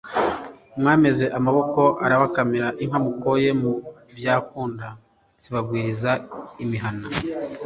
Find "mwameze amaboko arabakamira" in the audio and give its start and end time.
0.79-2.67